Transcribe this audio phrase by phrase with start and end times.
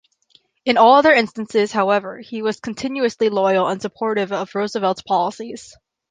[0.65, 5.77] In all other instances, however, he was continuously loyal and supportive of Roosevelt's policies.